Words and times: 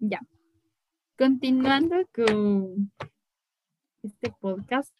Ya. 0.00 0.20
Continuando 1.18 1.94
con 2.14 2.90
este 4.02 4.32
podcast, 4.40 4.94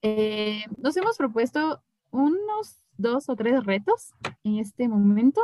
eh, 0.00 0.64
nos 0.78 0.96
hemos 0.96 1.16
propuesto 1.16 1.82
unos 2.12 2.78
dos 2.96 3.28
o 3.28 3.34
tres 3.34 3.64
retos 3.64 4.12
en 4.44 4.60
este 4.60 4.86
momento. 4.86 5.42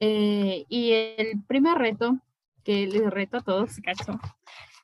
Eh, 0.00 0.66
y 0.68 0.90
el 0.90 1.40
primer 1.46 1.78
reto, 1.78 2.18
que 2.64 2.88
les 2.88 3.08
reto 3.10 3.36
a 3.36 3.42
todos, 3.42 3.76
cacho, 3.76 4.18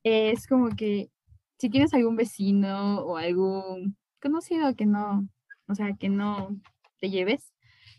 es 0.04 0.46
como 0.46 0.68
que 0.76 1.10
si 1.58 1.68
tienes 1.68 1.94
algún 1.94 2.14
vecino 2.14 3.00
o 3.00 3.16
algún 3.16 3.96
conocido 4.22 4.76
que 4.76 4.86
no, 4.86 5.28
o 5.66 5.74
sea, 5.74 5.94
que 5.94 6.08
no 6.08 6.56
te 7.00 7.10
lleves, 7.10 7.52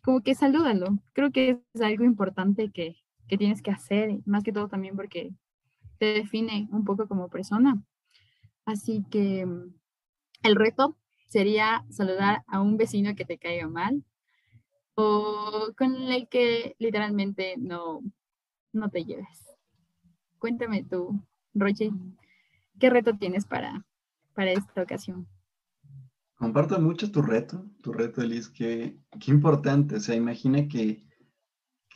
como 0.04 0.22
que 0.22 0.36
salúdalo. 0.36 1.00
Creo 1.12 1.32
que 1.32 1.60
es 1.74 1.82
algo 1.82 2.06
importante 2.06 2.72
que, 2.72 2.96
que 3.28 3.38
tienes 3.38 3.62
que 3.62 3.72
hacer, 3.72 4.20
más 4.26 4.44
que 4.44 4.54
todo 4.54 4.68
también 4.68 4.96
porque 4.96 5.32
te 5.98 6.06
define 6.14 6.68
un 6.72 6.86
poco 6.86 7.08
como 7.08 7.30
persona. 7.30 7.82
Así 8.66 9.06
que 9.10 9.46
mm, 9.46 9.74
el 10.44 10.56
reto 10.56 10.98
sería 11.28 11.86
saludar 11.90 12.44
a 12.48 12.62
un 12.62 12.78
vecino 12.78 13.16
que 13.16 13.26
te 13.26 13.38
caiga 13.38 13.68
mal 13.68 14.04
o 14.96 15.74
con 15.78 15.96
el 15.96 16.28
que 16.28 16.76
literalmente 16.80 17.56
no, 17.58 18.02
no 18.74 18.90
te 18.90 19.04
lleves. 19.04 19.46
Cuéntame 20.40 20.84
tú, 20.84 21.22
Roche, 21.54 21.92
¿qué 22.80 22.90
reto 22.90 23.18
tienes 23.18 23.46
para, 23.46 23.86
para 24.34 24.52
esta 24.52 24.82
ocasión? 24.82 25.28
Comparto 26.36 26.80
mucho 26.80 27.12
tu 27.12 27.22
reto, 27.22 27.66
tu 27.82 27.94
reto, 27.94 28.24
Liz, 28.24 28.50
qué, 28.50 28.96
qué 29.20 29.32
importante. 29.32 29.96
O 29.96 30.00
sea, 30.00 30.16
imagina 30.16 30.68
que, 30.68 31.04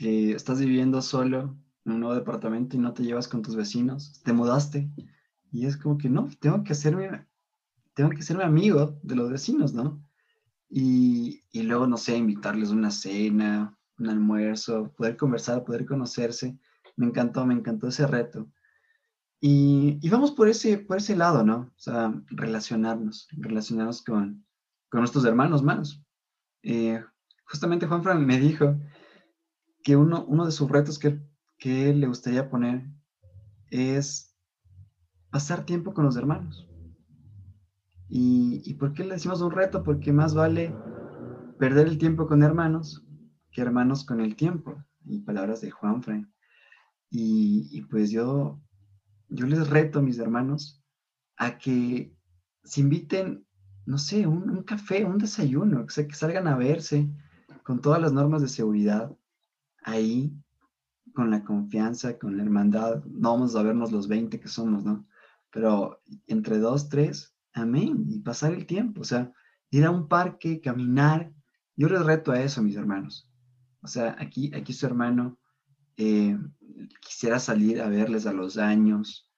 que 0.02 0.32
estás 0.32 0.60
viviendo 0.60 1.00
solo 1.04 1.56
en 1.86 1.92
un 1.92 2.00
nuevo 2.00 2.16
departamento 2.16 2.76
y 2.76 2.80
no 2.80 2.92
te 2.92 3.04
llevas 3.04 3.28
con 3.28 3.44
tus 3.44 3.56
vecinos, 3.56 4.20
te 4.24 4.34
mudaste 4.34 4.90
y 5.52 5.68
es 5.68 5.78
como 5.78 6.00
que 6.00 6.10
no, 6.10 6.28
tengo 6.40 6.64
que 6.64 6.74
hacerme, 6.74 7.28
tengo 7.94 8.10
que 8.10 8.22
hacerme 8.22 8.44
amigo 8.44 8.98
de 9.04 9.16
los 9.16 9.30
vecinos, 9.30 9.76
¿no? 9.76 10.04
Y, 10.70 11.44
y 11.52 11.62
luego, 11.62 11.86
no 11.86 11.98
sé, 11.98 12.18
invitarles 12.18 12.72
una 12.72 12.90
cena, 12.90 13.78
un 14.00 14.10
almuerzo, 14.10 14.92
poder 14.98 15.18
conversar, 15.18 15.64
poder 15.64 15.86
conocerse. 15.86 16.58
Me 16.96 17.06
encantó, 17.06 17.46
me 17.46 17.54
encantó 17.54 17.88
ese 17.88 18.08
reto. 18.08 18.50
Y, 19.40 20.00
y, 20.02 20.10
vamos 20.10 20.32
por 20.32 20.48
ese, 20.48 20.80
por 20.80 20.98
ese 20.98 21.16
lado, 21.16 21.44
¿no? 21.44 21.72
O 21.76 21.80
sea, 21.80 22.12
relacionarnos, 22.32 23.28
relacionarnos 23.34 24.02
con, 24.02 24.44
con 24.90 25.02
nuestros 25.02 25.26
hermanos 25.26 25.62
más. 25.62 26.02
Eh, 26.64 27.04
justamente 27.46 27.86
Juan 27.86 28.02
Fran 28.02 28.26
me 28.26 28.40
dijo 28.40 28.80
que 29.84 29.96
uno, 29.96 30.26
uno 30.26 30.46
de 30.46 30.52
sus 30.52 30.70
retos 30.70 31.00
que, 31.00 31.20
que 31.58 31.94
le 31.94 32.08
gustaría 32.08 32.50
poner 32.50 32.86
es 33.70 34.36
pasar 35.30 35.66
tiempo 35.66 35.94
con 35.94 36.06
los 36.06 36.16
hermanos. 36.16 36.68
¿Y, 38.10 38.62
¿Y 38.66 38.74
por 38.74 38.94
qué 38.94 39.04
le 39.04 39.14
decimos 39.14 39.42
un 39.42 39.52
reto? 39.52 39.84
Porque 39.84 40.12
más 40.12 40.34
vale 40.34 40.76
perder 41.58 41.88
el 41.88 41.98
tiempo 41.98 42.28
con 42.28 42.44
hermanos 42.44 43.06
que 43.52 43.62
hermanos 43.62 44.04
con 44.04 44.20
el 44.20 44.36
tiempo. 44.36 44.84
Y 45.06 45.22
palabras 45.22 45.62
de 45.62 45.72
Juan 45.72 46.04
Fran. 46.04 46.34
Y, 47.10 47.68
y 47.72 47.82
pues 47.82 48.12
yo 48.12 48.62
yo 49.32 49.46
les 49.48 49.70
reto 49.70 50.00
a 50.00 50.02
mis 50.02 50.20
hermanos 50.20 50.84
a 51.38 51.58
que 51.58 52.14
se 52.64 52.82
inviten, 52.82 53.46
no 53.86 53.98
sé, 53.98 54.28
un, 54.28 54.64
café, 54.64 55.06
un 55.06 55.18
desayuno, 55.18 55.86
que, 55.88 56.08
que 56.08 56.16
salgan 56.16 56.48
a 56.48 56.58
verse 56.58 57.10
con 57.64 57.82
todas 57.82 58.02
las 58.02 58.14
normas 58.14 58.42
de 58.42 58.50
seguridad 58.50 59.16
ahí, 59.82 60.34
con 61.14 61.30
la 61.30 61.44
confianza, 61.44 62.18
con 62.18 62.38
la 62.38 62.44
hermandad. 62.44 63.04
No 63.06 63.32
vamos 63.32 63.56
a 63.56 63.64
vernos 63.64 63.92
los 63.92 64.08
20 64.08 64.40
que 64.40 64.48
somos, 64.48 64.84
¿no? 64.84 65.08
Pero 65.52 66.02
entre 66.28 66.60
dos, 66.60 66.90
tres, 66.90 67.36
amén, 67.54 68.06
y 68.08 68.20
pasar 68.20 68.54
el 68.54 68.66
tiempo, 68.66 69.02
o 69.02 69.04
sea, 69.04 69.32
ir 69.70 69.86
a 69.86 69.92
un 69.92 70.08
parque, 70.08 70.62
caminar. 70.62 71.32
Yo 71.76 71.90
les 71.90 72.06
reto 72.06 72.32
a 72.32 72.42
eso, 72.42 72.62
mis 72.62 72.76
hermanos. 72.76 73.30
O 73.82 73.88
sea, 73.88 74.16
aquí, 74.20 74.52
aquí 74.54 74.74
su 74.74 74.86
hermano 74.86 75.40
eh, 75.98 76.38
quisiera 77.02 77.40
salir 77.40 77.82
a 77.82 77.90
verles 77.90 78.26
a 78.26 78.34
los 78.34 78.58
años 78.58 79.30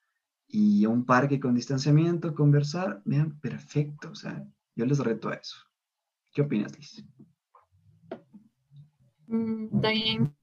y 0.47 0.83
a 0.85 0.89
un 0.89 1.05
parque 1.05 1.39
con 1.39 1.55
distanciamiento, 1.55 2.35
conversar, 2.35 3.01
vean, 3.05 3.39
perfecto, 3.39 4.11
o 4.11 4.15
sea, 4.15 4.45
yo 4.75 4.85
les 4.85 4.99
reto 4.99 5.29
a 5.29 5.35
eso. 5.35 5.57
¿Qué 6.31 6.41
opinas, 6.41 6.77
Liz? 6.77 7.05
Mm, 9.27 9.81
también, 9.81 10.35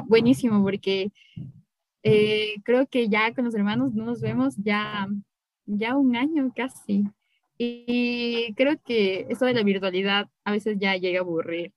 buenísimo, 0.00 0.62
porque 0.62 1.10
eh, 2.02 2.54
creo 2.64 2.86
que 2.86 3.08
ya 3.08 3.34
con 3.34 3.44
los 3.44 3.54
hermanos 3.54 3.94
no 3.94 4.04
nos 4.04 4.20
vemos 4.20 4.56
ya, 4.56 5.08
ya 5.66 5.96
un 5.96 6.16
año 6.16 6.52
casi. 6.54 7.04
Y 7.58 8.54
creo 8.54 8.80
que 8.82 9.26
esto 9.28 9.44
de 9.44 9.54
la 9.54 9.62
virtualidad 9.62 10.30
a 10.44 10.52
veces 10.52 10.78
ya 10.78 10.96
llega 10.96 11.18
a 11.18 11.22
aburrir. 11.22 11.74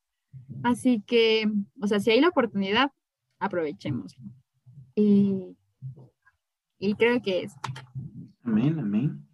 Así 0.63 1.03
que, 1.05 1.51
o 1.81 1.87
sea, 1.87 1.99
si 1.99 2.11
hay 2.11 2.21
la 2.21 2.29
oportunidad, 2.29 2.91
aprovechemos. 3.39 4.15
Y, 4.95 5.57
y 6.79 6.93
creo 6.95 7.21
que 7.21 7.43
es. 7.43 7.53
Amén, 8.43 8.79
amén. 8.79 9.27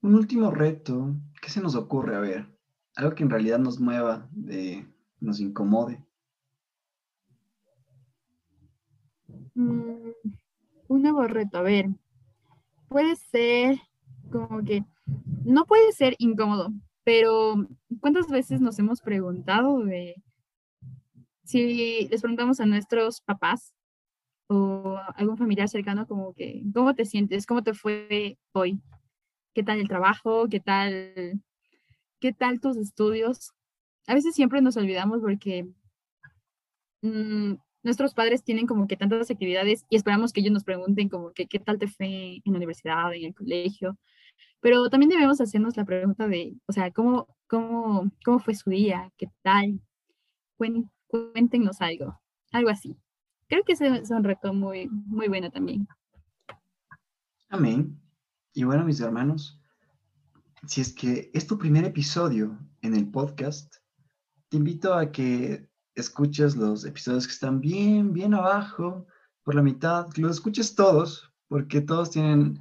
Un 0.00 0.14
último 0.14 0.50
reto, 0.50 1.14
¿qué 1.40 1.50
se 1.50 1.60
nos 1.60 1.74
ocurre? 1.74 2.16
A 2.16 2.20
ver, 2.20 2.46
algo 2.96 3.14
que 3.14 3.22
en 3.22 3.30
realidad 3.30 3.58
nos 3.58 3.78
mueva, 3.78 4.28
de, 4.32 4.86
nos 5.20 5.40
incomode. 5.40 6.04
Mm, 9.58 10.12
un 10.86 11.02
nuevo 11.02 11.26
reto, 11.26 11.58
a 11.58 11.62
ver, 11.62 11.86
puede 12.88 13.16
ser 13.16 13.80
como 14.30 14.62
que, 14.62 14.84
no 15.44 15.64
puede 15.64 15.90
ser 15.90 16.14
incómodo, 16.18 16.72
pero 17.02 17.66
¿cuántas 17.98 18.28
veces 18.28 18.60
nos 18.60 18.78
hemos 18.78 19.00
preguntado 19.00 19.80
de 19.80 20.14
si 21.42 22.06
les 22.08 22.20
preguntamos 22.20 22.60
a 22.60 22.66
nuestros 22.66 23.20
papás 23.20 23.74
o 24.46 24.96
algún 25.16 25.36
familiar 25.36 25.68
cercano 25.68 26.06
como 26.06 26.34
que, 26.34 26.62
¿cómo 26.72 26.94
te 26.94 27.04
sientes? 27.04 27.44
¿Cómo 27.44 27.64
te 27.64 27.74
fue 27.74 28.38
hoy? 28.52 28.80
¿Qué 29.54 29.64
tal 29.64 29.80
el 29.80 29.88
trabajo? 29.88 30.46
¿Qué 30.48 30.60
tal, 30.60 31.42
qué 32.20 32.32
tal 32.32 32.60
tus 32.60 32.76
estudios? 32.76 33.50
A 34.06 34.14
veces 34.14 34.36
siempre 34.36 34.60
nos 34.62 34.76
olvidamos 34.76 35.20
porque 35.20 35.66
mm, 37.02 37.54
nuestros 37.82 38.14
padres 38.14 38.42
tienen 38.42 38.66
como 38.66 38.86
que 38.86 38.96
tantas 38.96 39.30
actividades 39.30 39.84
y 39.88 39.96
esperamos 39.96 40.32
que 40.32 40.40
ellos 40.40 40.52
nos 40.52 40.64
pregunten 40.64 41.08
como 41.08 41.32
que 41.32 41.46
qué 41.46 41.58
tal 41.58 41.78
te 41.78 41.88
fue 41.88 42.36
en 42.36 42.52
la 42.52 42.56
universidad, 42.56 43.14
en 43.14 43.24
el 43.24 43.34
colegio. 43.34 43.98
Pero 44.60 44.90
también 44.90 45.10
debemos 45.10 45.40
hacernos 45.40 45.76
la 45.76 45.84
pregunta 45.84 46.26
de, 46.26 46.56
o 46.66 46.72
sea, 46.72 46.90
¿cómo, 46.90 47.28
cómo, 47.46 48.10
cómo 48.24 48.38
fue 48.40 48.54
su 48.54 48.70
día? 48.70 49.12
¿Qué 49.16 49.28
tal? 49.42 49.80
Cuéntenos 50.56 51.80
algo, 51.80 52.20
algo 52.52 52.70
así. 52.70 52.96
Creo 53.48 53.62
que 53.64 53.72
es 53.72 54.10
un 54.10 54.24
reto 54.24 54.52
muy, 54.52 54.88
muy 54.88 55.28
bueno 55.28 55.50
también. 55.50 55.86
Amén. 57.48 57.98
Y 58.52 58.64
bueno, 58.64 58.84
mis 58.84 59.00
hermanos, 59.00 59.60
si 60.66 60.80
es 60.80 60.92
que 60.92 61.30
es 61.32 61.46
tu 61.46 61.56
primer 61.56 61.84
episodio 61.84 62.58
en 62.82 62.94
el 62.94 63.08
podcast, 63.08 63.76
te 64.48 64.56
invito 64.56 64.92
a 64.94 65.12
que 65.12 65.67
escuches 66.00 66.56
los 66.56 66.84
episodios 66.84 67.26
que 67.26 67.32
están 67.32 67.60
bien, 67.60 68.12
bien 68.12 68.34
abajo, 68.34 69.06
por 69.42 69.54
la 69.54 69.62
mitad, 69.62 70.08
que 70.10 70.20
los 70.20 70.36
escuches 70.36 70.74
todos, 70.74 71.32
porque 71.48 71.80
todos 71.80 72.10
tienen 72.10 72.60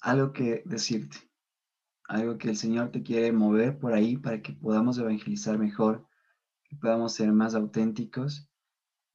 algo 0.00 0.32
que 0.32 0.62
decirte, 0.64 1.16
algo 2.08 2.38
que 2.38 2.50
el 2.50 2.56
Señor 2.56 2.90
te 2.90 3.02
quiere 3.02 3.32
mover 3.32 3.78
por 3.78 3.92
ahí 3.92 4.16
para 4.16 4.40
que 4.40 4.52
podamos 4.52 4.98
evangelizar 4.98 5.58
mejor, 5.58 6.06
que 6.64 6.76
podamos 6.76 7.14
ser 7.14 7.32
más 7.32 7.54
auténticos. 7.54 8.48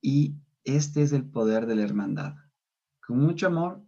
Y 0.01 0.35
este 0.63 1.01
es 1.01 1.13
el 1.13 1.29
poder 1.29 1.65
de 1.65 1.75
la 1.75 1.83
hermandad. 1.83 2.35
Con 3.05 3.19
mucho 3.19 3.47
amor 3.47 3.84